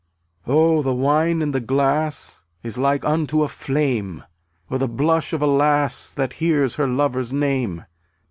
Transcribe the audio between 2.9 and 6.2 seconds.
unto a flame, Or the blush of a lass